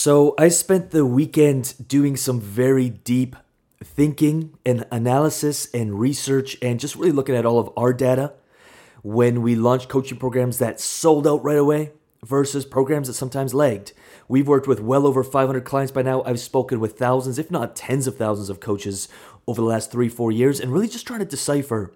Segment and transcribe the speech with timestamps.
[0.00, 3.34] So I spent the weekend doing some very deep
[3.82, 8.34] thinking and analysis and research and just really looking at all of our data
[9.02, 11.90] when we launched coaching programs that sold out right away
[12.24, 13.92] versus programs that sometimes lagged.
[14.28, 16.22] We've worked with well over 500 clients by now.
[16.22, 19.08] I've spoken with thousands, if not tens of thousands of coaches
[19.48, 21.92] over the last three, four years, and really just trying to decipher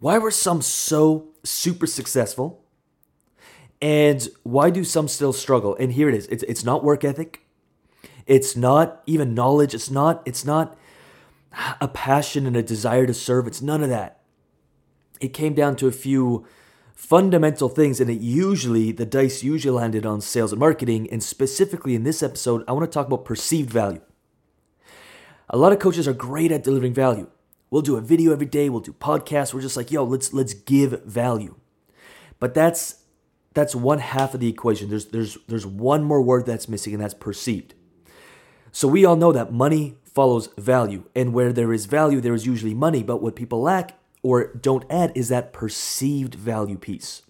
[0.00, 2.62] why were some so super successful
[3.80, 5.76] and why do some still struggle?
[5.78, 6.26] And here it is.
[6.26, 7.42] It's, it's not work ethic.
[8.26, 9.74] It's not even knowledge.
[9.74, 10.76] It's not, it's not
[11.80, 13.46] a passion and a desire to serve.
[13.46, 14.20] It's none of that.
[15.20, 16.46] It came down to a few
[16.94, 21.08] fundamental things, and it usually, the dice usually landed on sales and marketing.
[21.10, 24.00] And specifically in this episode, I want to talk about perceived value.
[25.48, 27.28] A lot of coaches are great at delivering value.
[27.70, 29.52] We'll do a video every day, we'll do podcasts.
[29.52, 31.56] We're just like, yo, let's let's give value.
[32.38, 33.02] But that's
[33.56, 34.90] that's one half of the equation.
[34.90, 37.74] There's there's there's one more word that's missing, and that's perceived.
[38.70, 41.04] So we all know that money follows value.
[41.14, 43.02] And where there is value, there is usually money.
[43.02, 47.22] But what people lack or don't add is that perceived value piece.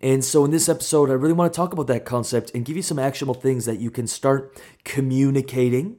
[0.00, 2.76] And so, in this episode, I really want to talk about that concept and give
[2.76, 5.96] you some actionable things that you can start communicating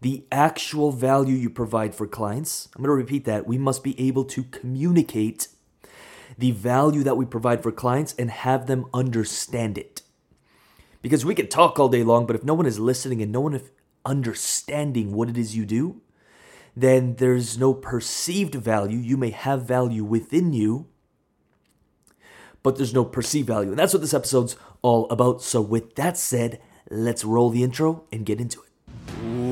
[0.00, 2.68] the actual value you provide for clients.
[2.74, 3.46] I'm going to repeat that.
[3.46, 5.48] We must be able to communicate
[6.38, 10.02] the value that we provide for clients and have them understand it.
[11.02, 13.40] Because we can talk all day long, but if no one is listening and no
[13.40, 13.70] one is
[14.04, 16.00] understanding what it is you do,
[16.76, 18.98] then there's no perceived value.
[18.98, 20.86] You may have value within you,
[22.62, 23.70] but there's no perceived value.
[23.70, 25.42] And that's what this episode's all about.
[25.42, 28.65] So, with that said, let's roll the intro and get into it.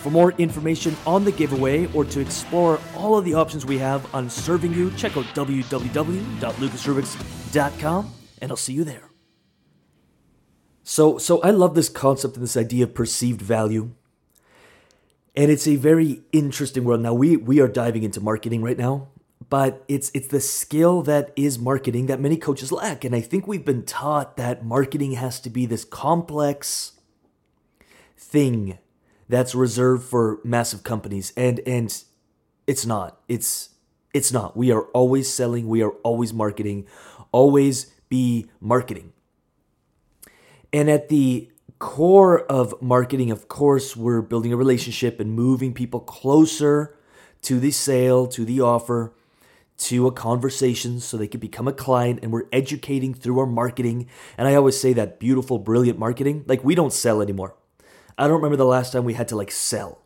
[0.00, 4.14] For more information on the giveaway or to explore all of the options we have
[4.14, 9.10] on serving you, check out www.lucasrubix.com and I'll see you there.
[10.82, 13.90] So, so I love this concept and this idea of perceived value.
[15.36, 17.02] And it's a very interesting world.
[17.02, 19.08] Now we we are diving into marketing right now,
[19.50, 23.04] but it's it's the skill that is marketing that many coaches lack.
[23.04, 26.92] And I think we've been taught that marketing has to be this complex
[28.16, 28.78] thing
[29.30, 32.04] that's reserved for massive companies and and
[32.66, 33.20] it's not.
[33.28, 33.70] It's
[34.12, 34.56] it's not.
[34.56, 36.86] We are always selling, we are always marketing,
[37.32, 39.12] always be marketing.
[40.72, 46.00] And at the core of marketing, of course, we're building a relationship and moving people
[46.00, 46.96] closer
[47.42, 49.14] to the sale, to the offer,
[49.78, 52.20] to a conversation so they can become a client.
[52.22, 54.08] And we're educating through our marketing.
[54.36, 57.54] And I always say that beautiful, brilliant marketing, like we don't sell anymore.
[58.20, 60.02] I don't remember the last time we had to like sell.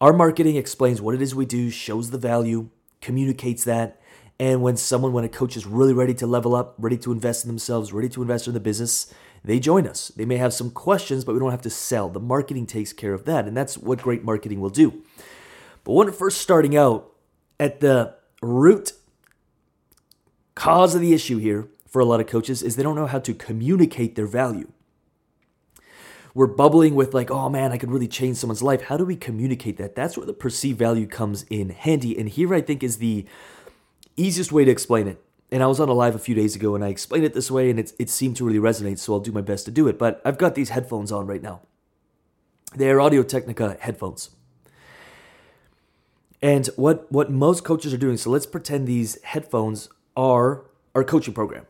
[0.00, 2.68] Our marketing explains what it is we do, shows the value,
[3.00, 4.00] communicates that.
[4.38, 7.44] And when someone, when a coach is really ready to level up, ready to invest
[7.44, 9.12] in themselves, ready to invest in the business,
[9.44, 10.12] they join us.
[10.14, 12.08] They may have some questions, but we don't have to sell.
[12.08, 15.02] The marketing takes care of that, and that's what great marketing will do.
[15.82, 17.10] But when first starting out,
[17.58, 18.92] at the root
[20.54, 23.18] cause of the issue here for a lot of coaches is they don't know how
[23.18, 24.70] to communicate their value.
[26.34, 28.82] We're bubbling with, like, oh man, I could really change someone's life.
[28.82, 29.94] How do we communicate that?
[29.94, 32.18] That's where the perceived value comes in handy.
[32.18, 33.24] And here I think is the
[34.16, 35.24] easiest way to explain it
[35.54, 37.48] and I was on a live a few days ago and I explained it this
[37.48, 39.86] way and it, it seemed to really resonate, so I'll do my best to do
[39.86, 40.00] it.
[40.00, 41.60] But I've got these headphones on right now.
[42.74, 44.30] They're Audio Technica headphones.
[46.42, 51.34] And what, what most coaches are doing, so let's pretend these headphones are our coaching
[51.34, 51.66] program.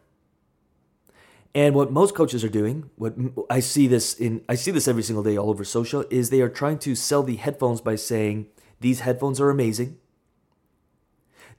[1.54, 3.14] And what most coaches are doing, what
[3.48, 6.40] I see this in I see this every single day all over social is they
[6.40, 8.48] are trying to sell the headphones by saying
[8.80, 9.98] these headphones are amazing.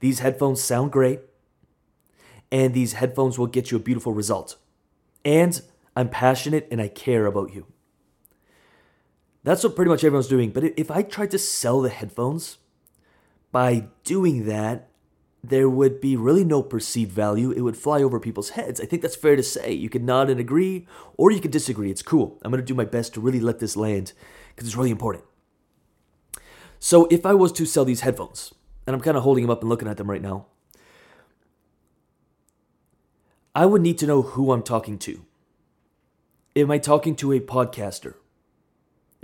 [0.00, 1.20] These headphones sound great
[2.52, 4.56] and these headphones will get you a beautiful result.
[5.24, 5.60] And
[5.96, 7.66] I'm passionate and I care about you.
[9.44, 10.50] That's what pretty much everyone's doing.
[10.50, 12.58] But if I tried to sell the headphones,
[13.56, 14.85] by doing that,
[15.48, 17.50] there would be really no perceived value.
[17.50, 18.80] It would fly over people's heads.
[18.80, 19.72] I think that's fair to say.
[19.72, 21.90] You can nod and agree, or you can disagree.
[21.90, 22.38] It's cool.
[22.42, 24.12] I'm going to do my best to really let this land
[24.54, 25.24] because it's really important.
[26.78, 28.54] So, if I was to sell these headphones,
[28.86, 30.46] and I'm kind of holding them up and looking at them right now,
[33.54, 35.24] I would need to know who I'm talking to.
[36.54, 38.14] Am I talking to a podcaster?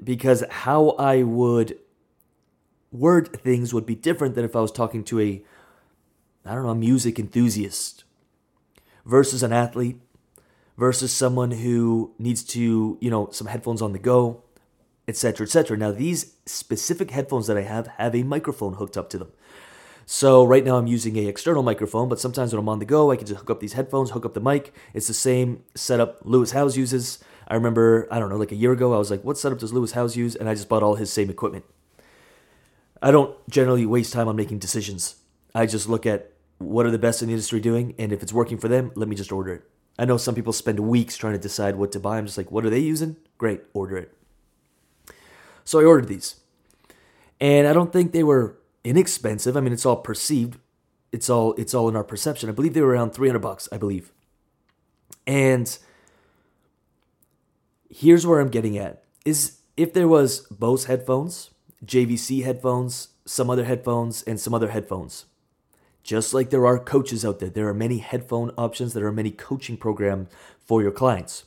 [0.02, 1.78] Because how I would
[2.90, 5.42] word things would be different than if I was talking to a,
[6.44, 8.04] I don't know, a music enthusiast
[9.04, 9.96] versus an athlete
[10.76, 14.42] versus someone who needs to, you know, some headphones on the go,
[15.06, 15.76] etc., etc.
[15.76, 19.32] Now, these specific headphones that I have have a microphone hooked up to them.
[20.06, 23.10] So right now I'm using a external microphone, but sometimes when I'm on the go,
[23.10, 24.74] I can just hook up these headphones, hook up the mic.
[24.94, 27.22] It's the same setup Lewis Howes uses.
[27.46, 29.72] I remember, I don't know, like a year ago, I was like, what setup does
[29.72, 30.34] Lewis Howes use?
[30.34, 31.64] And I just bought all his same equipment.
[33.00, 35.16] I don't generally waste time on making decisions.
[35.54, 38.32] I just look at what are the best in the industry doing, and if it's
[38.32, 39.62] working for them, let me just order it.
[39.98, 42.18] I know some people spend weeks trying to decide what to buy.
[42.18, 43.16] I'm just like, what are they using?
[43.36, 44.16] Great, order it.
[45.64, 46.36] So I ordered these.
[47.40, 49.56] And I don't think they were inexpensive.
[49.56, 50.58] I mean, it's all perceived.
[51.10, 52.48] It's all it's all in our perception.
[52.48, 54.12] I believe they were around 300 bucks, I believe.
[55.26, 55.78] And
[57.90, 61.50] here's where I'm getting at is if there was Bose headphones,
[61.84, 65.26] JVC headphones, some other headphones and some other headphones.
[66.02, 69.30] Just like there are coaches out there, there are many headphone options, there are many
[69.30, 70.28] coaching programs
[70.58, 71.44] for your clients.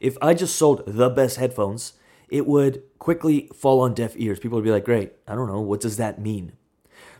[0.00, 1.94] If I just sold the best headphones,
[2.28, 4.38] it would quickly fall on deaf ears.
[4.38, 6.52] People would be like, great, I don't know, what does that mean?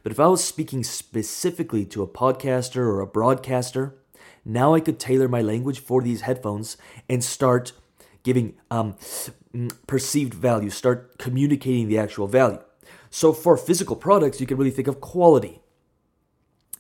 [0.03, 3.95] But if I was speaking specifically to a podcaster or a broadcaster,
[4.45, 6.77] now I could tailor my language for these headphones
[7.09, 7.73] and start
[8.23, 8.97] giving um,
[9.87, 12.61] perceived value, start communicating the actual value.
[13.11, 15.61] So for physical products, you can really think of quality.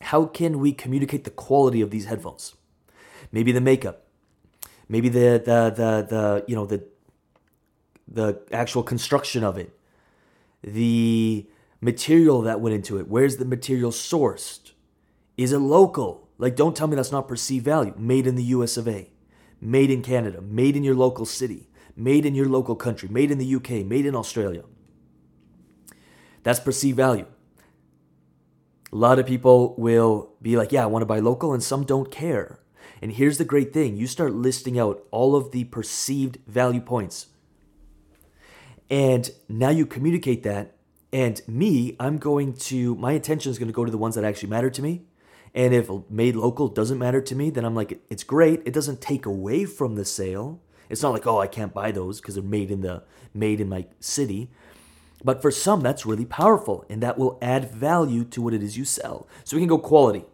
[0.08, 2.55] How can we communicate the quality of these headphones?
[3.31, 4.06] Maybe the makeup,
[4.88, 6.84] maybe the the the, the you know the
[8.10, 9.78] the actual construction of it,
[10.62, 11.46] the
[11.82, 13.06] material that went into it.
[13.06, 14.72] Where's the material sourced?
[15.37, 16.31] Is it local?
[16.38, 17.93] Like, don't tell me that's not perceived value.
[17.99, 19.10] Made in the US of A,
[19.60, 23.37] made in Canada, made in your local city, made in your local country, made in
[23.37, 24.64] the UK, made in Australia.
[26.44, 27.26] That's perceived value.
[28.93, 31.85] A lot of people will be like, yeah, I want to buy local, and some
[31.85, 32.58] don't care.
[33.00, 37.26] And here's the great thing you start listing out all of the perceived value points.
[38.90, 40.79] And now you communicate that
[41.12, 44.25] and me, I'm going to, my attention is going to go to the ones that
[44.25, 45.02] actually matter to me.
[45.55, 48.62] And if made local doesn't matter to me, then I'm like, it's great.
[48.67, 50.61] It doesn't take away from the sale.
[50.91, 53.02] It's not like, oh, I can't buy those because they're made in the
[53.34, 54.50] made in my city.
[55.25, 58.76] But for some, that's really powerful, and that will add value to what it is
[58.76, 59.26] you sell.
[59.44, 60.25] So we can go quality.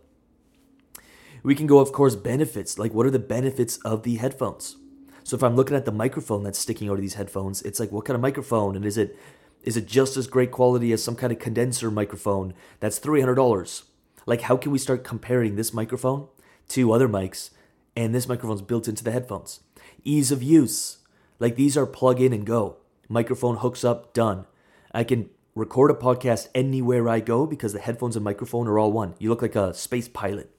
[1.42, 2.78] We can go, of course, benefits.
[2.78, 4.76] Like, what are the benefits of the headphones?
[5.22, 7.92] So if I'm looking at the microphone that's sticking out of these headphones, it's like,
[7.92, 8.76] what kind of microphone?
[8.76, 9.18] And is it
[9.62, 13.82] is it just as great quality as some kind of condenser microphone that's $300?
[14.26, 16.28] Like, how can we start comparing this microphone
[16.68, 17.50] to other mics
[17.96, 19.60] and this microphone's built into the headphones?
[20.04, 20.98] Ease of use.
[21.38, 22.76] Like, these are plug in and go.
[23.08, 24.44] Microphone hooks up, done.
[24.94, 28.92] I can record a podcast anywhere I go because the headphones and microphone are all
[28.92, 29.14] one.
[29.18, 30.50] You look like a space pilot.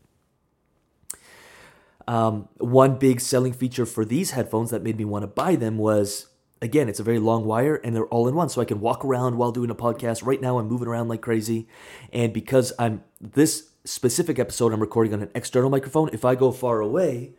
[2.07, 5.77] Um, one big selling feature for these headphones that made me want to buy them
[5.77, 6.27] was
[6.61, 8.49] again, it's a very long wire and they're all in one.
[8.49, 10.25] So I can walk around while doing a podcast.
[10.25, 11.67] Right now, I'm moving around like crazy.
[12.13, 16.09] And because I'm this specific episode, I'm recording on an external microphone.
[16.13, 17.33] If I go far away,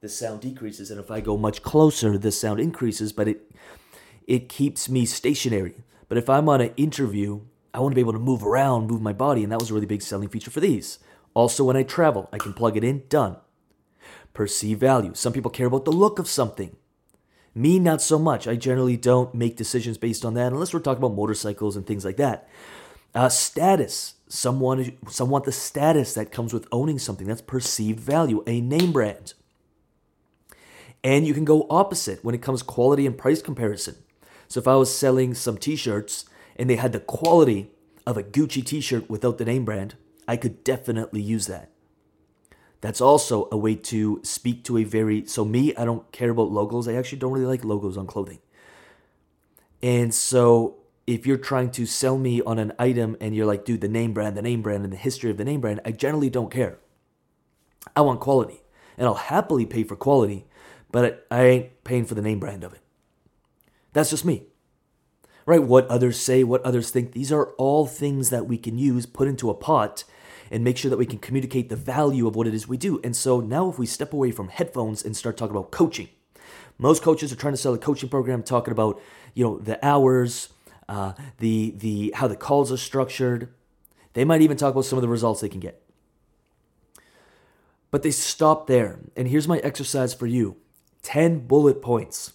[0.00, 0.90] the sound decreases.
[0.90, 3.50] And if I go much closer, the sound increases, but it,
[4.26, 5.84] it keeps me stationary.
[6.08, 7.40] But if I'm on an interview,
[7.74, 9.42] I want to be able to move around, move my body.
[9.42, 10.98] And that was a really big selling feature for these.
[11.34, 13.36] Also, when I travel, I can plug it in, done.
[14.34, 15.14] Perceive value.
[15.14, 16.76] Some people care about the look of something.
[17.54, 18.48] Me, not so much.
[18.48, 22.04] I generally don't make decisions based on that unless we're talking about motorcycles and things
[22.04, 22.48] like that.
[23.14, 24.14] Uh, status.
[24.28, 27.26] Someone, some want the status that comes with owning something.
[27.26, 29.34] That's perceived value, a name brand.
[31.04, 33.96] And you can go opposite when it comes quality and price comparison.
[34.52, 37.70] So if I was selling some t-shirts and they had the quality
[38.06, 39.94] of a Gucci t-shirt without the name brand,
[40.28, 41.70] I could definitely use that.
[42.82, 46.50] That's also a way to speak to a very so me, I don't care about
[46.50, 46.86] logos.
[46.86, 48.40] I actually don't really like logos on clothing.
[49.82, 53.80] And so if you're trying to sell me on an item and you're like, dude,
[53.80, 56.28] the name brand, the name brand, and the history of the name brand, I generally
[56.28, 56.76] don't care.
[57.96, 58.60] I want quality.
[58.98, 60.44] And I'll happily pay for quality,
[60.90, 62.81] but I ain't paying for the name brand of it.
[63.92, 64.44] That's just me.
[65.44, 65.62] Right?
[65.62, 69.26] What others say, what others think, these are all things that we can use, put
[69.26, 70.04] into a pot,
[70.50, 73.00] and make sure that we can communicate the value of what it is we do.
[73.02, 76.08] And so now, if we step away from headphones and start talking about coaching,
[76.78, 79.00] most coaches are trying to sell a coaching program, talking about
[79.34, 80.50] you know the hours,
[80.88, 83.48] uh, the the how the calls are structured.
[84.12, 85.82] They might even talk about some of the results they can get.
[87.90, 89.00] But they stop there.
[89.16, 90.56] And here's my exercise for you
[91.02, 92.32] 10 bullet points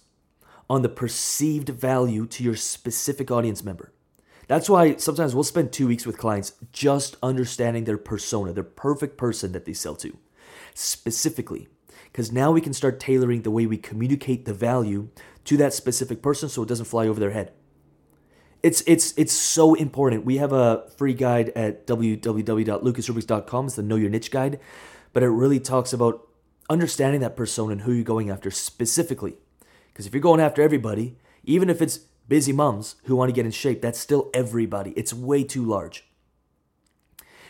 [0.68, 3.92] on the perceived value to your specific audience member.
[4.48, 9.18] That's why sometimes we'll spend two weeks with clients just understanding their persona, their perfect
[9.18, 10.16] person that they sell to,
[10.74, 11.68] specifically.
[12.04, 15.08] Because now we can start tailoring the way we communicate the value
[15.44, 17.52] to that specific person so it doesn't fly over their head.
[18.62, 20.24] It's it's it's so important.
[20.24, 23.66] We have a free guide at www.lucasrubix.com.
[23.66, 24.58] It's the Know Your Niche guide,
[25.12, 26.26] but it really talks about
[26.68, 29.36] understanding that persona and who you're going after specifically.
[29.98, 33.44] Because if you're going after everybody, even if it's busy moms who want to get
[33.44, 34.92] in shape, that's still everybody.
[34.92, 36.04] It's way too large.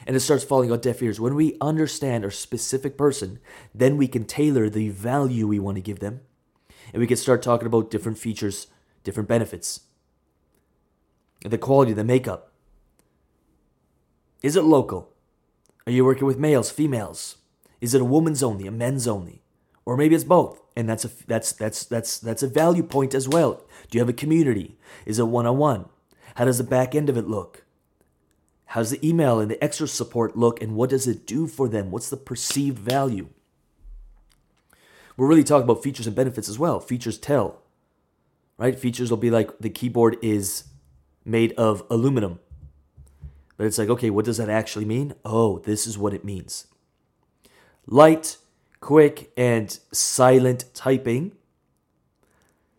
[0.07, 1.21] And it starts falling on deaf ears.
[1.21, 3.39] When we understand our specific person,
[3.75, 6.23] then we can tailor the value we want to give them.
[6.95, 8.69] And we can start talking about different features,
[9.05, 9.81] different benefits,
[11.45, 12.51] the quality, of the makeup.
[14.43, 15.13] Is it local?
[15.87, 17.37] Are you working with males, females?
[17.83, 19.43] Is it a woman's only, a men's only?
[19.89, 23.27] Or maybe it's both and that's a that's that's that's that's a value point as
[23.27, 23.65] well.
[23.91, 24.77] Do you have a community?
[25.07, 25.87] Is it one on one?
[26.35, 27.65] How does the back end of it look?
[28.67, 31.91] How's the email and the extra support look, and what does it do for them?
[31.91, 33.31] What's the perceived value?
[35.17, 36.81] We're really talking about features and benefits as well.
[36.81, 37.63] Features tell,
[38.59, 38.79] right?
[38.79, 40.65] Features will be like the keyboard is
[41.25, 42.41] made of aluminum.
[43.57, 45.15] But it's like, okay, what does that actually mean?
[45.25, 46.67] Oh, this is what it means.
[47.87, 48.37] Light,
[48.81, 51.33] quick and silent typing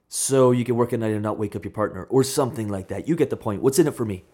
[0.07, 2.87] so you can work at night and not wake up your partner or something like
[2.87, 3.07] that.
[3.07, 3.61] You get the point.
[3.61, 4.25] What's in it for me?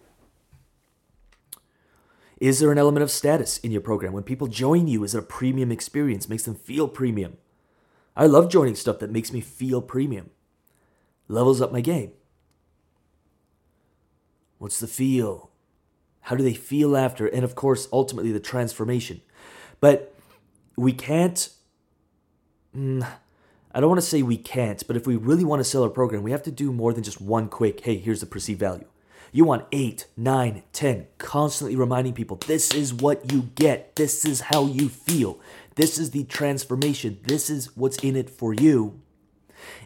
[2.40, 4.12] Is there an element of status in your program?
[4.12, 6.28] When people join you, is it a premium experience?
[6.28, 7.38] Makes them feel premium.
[8.14, 10.30] I love joining stuff that makes me feel premium.
[11.28, 12.12] Levels up my game.
[14.58, 15.50] What's the feel?
[16.22, 17.26] How do they feel after?
[17.26, 19.20] And of course, ultimately, the transformation.
[19.80, 20.14] But
[20.76, 21.50] we can't
[22.76, 23.06] mm,
[23.72, 25.90] I don't want to say we can't, but if we really want to sell our
[25.90, 28.86] program, we have to do more than just one quick, hey, here's the perceived value.
[29.32, 34.40] You want eight, nine, ten, constantly reminding people this is what you get, this is
[34.40, 35.40] how you feel,
[35.74, 39.00] this is the transformation, this is what's in it for you.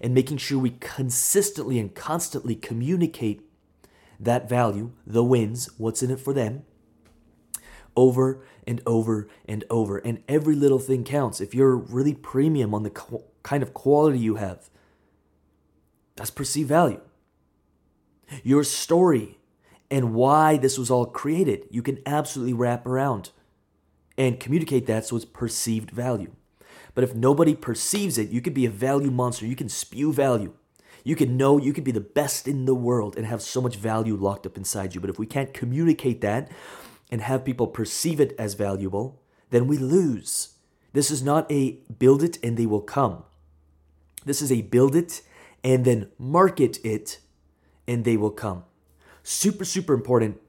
[0.01, 3.43] And making sure we consistently and constantly communicate
[4.21, 6.65] that value, the wins, what's in it for them,
[7.97, 9.99] over and over and over.
[9.99, 11.41] And every little thing counts.
[11.41, 14.71] If you're really premium on the co- kind of quality you have,
[16.15, 17.01] that's perceived value.
[18.45, 19.39] Your story
[19.91, 23.31] and why this was all created, you can absolutely wrap around
[24.17, 26.31] and communicate that so it's perceived value.
[26.95, 29.47] But if nobody perceives it, you could be a value monster.
[29.47, 30.53] You can spew value.
[31.03, 33.75] You can know you could be the best in the world and have so much
[33.75, 35.01] value locked up inside you.
[35.01, 36.53] But if we can't communicate that,
[37.11, 40.55] and have people perceive it as valuable, then we lose.
[40.93, 43.25] This is not a build it and they will come.
[44.25, 45.23] This is a build it
[45.63, 47.19] and then market it
[47.87, 48.65] and they will come.
[49.23, 50.41] Super, super important.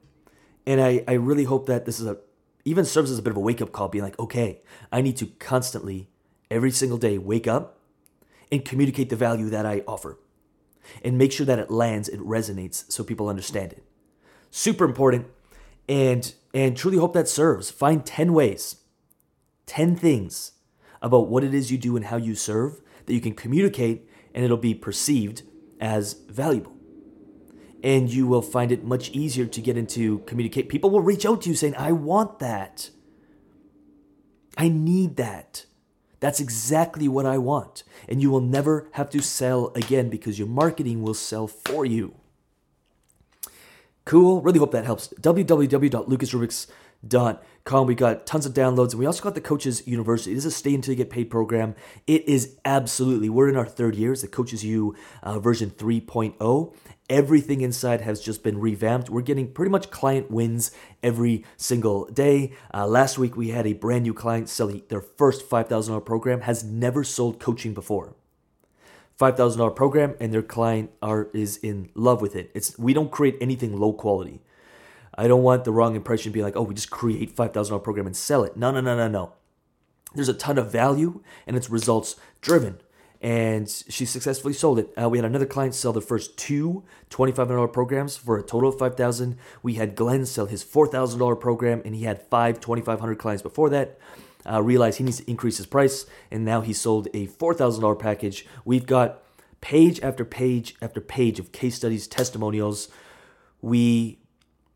[0.66, 2.18] And I, I really hope that this is a
[2.64, 4.60] even serves as a bit of a wake up call, being like, okay,
[4.92, 6.08] I need to constantly,
[6.50, 7.80] every single day, wake up
[8.52, 10.18] and communicate the value that I offer
[11.02, 13.82] and make sure that it lands, it resonates so people understand it.
[14.50, 15.26] Super important.
[15.92, 17.70] And and truly hope that serves.
[17.70, 18.76] Find 10 ways,
[19.66, 20.52] 10 things
[21.02, 24.42] about what it is you do and how you serve that you can communicate and
[24.42, 25.42] it'll be perceived
[25.80, 26.72] as valuable.
[27.82, 30.70] And you will find it much easier to get into communicate.
[30.70, 32.88] People will reach out to you saying, I want that.
[34.56, 35.66] I need that.
[36.20, 37.84] That's exactly what I want.
[38.08, 42.14] And you will never have to sell again because your marketing will sell for you.
[44.04, 44.42] Cool.
[44.42, 45.14] Really hope that helps.
[45.20, 47.86] www.lucasrubix.com.
[47.86, 48.90] We got tons of downloads.
[48.90, 50.32] And we also got the Coaches University.
[50.32, 51.76] It is a stay until you get paid program.
[52.06, 54.12] It is absolutely, we're in our third year.
[54.12, 56.74] It's the Coaches U uh, version 3.0.
[57.08, 59.08] Everything inside has just been revamped.
[59.10, 60.70] We're getting pretty much client wins
[61.02, 62.52] every single day.
[62.72, 66.64] Uh, last week, we had a brand new client sell their first $5,000 program, has
[66.64, 68.14] never sold coaching before.
[69.18, 72.50] $5,000 program and their client are is in love with it.
[72.54, 74.40] It's we don't create anything low quality.
[75.14, 78.16] I don't want the wrong impression being like, "Oh, we just create $5,000 program and
[78.16, 79.32] sell it." No, no, no, no, no.
[80.14, 82.78] There's a ton of value and it's results driven.
[83.20, 84.92] And she successfully sold it.
[85.00, 88.78] Uh, we had another client sell the first two $2,500 programs for a total of
[88.78, 93.70] 5000 We had Glenn sell his $4,000 program and he had five 2500 clients before
[93.70, 93.96] that
[94.50, 98.46] uh, realized he needs to increase his price, and now he sold a $4,000 package.
[98.64, 99.22] We've got
[99.60, 102.88] page after page after page of case studies, testimonials.
[103.60, 104.18] We,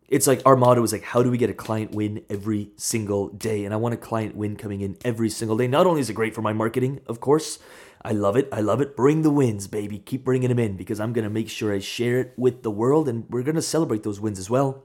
[0.09, 3.29] it's like our motto is like, how do we get a client win every single
[3.29, 3.65] day?
[3.65, 5.67] And I want a client win coming in every single day.
[5.67, 7.59] Not only is it great for my marketing, of course,
[8.03, 8.49] I love it.
[8.53, 8.97] I love it.
[8.97, 9.99] Bring the wins, baby.
[9.99, 12.71] Keep bringing them in because I'm going to make sure I share it with the
[12.71, 14.85] world and we're going to celebrate those wins as well.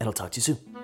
[0.00, 0.83] and I'll talk to you soon.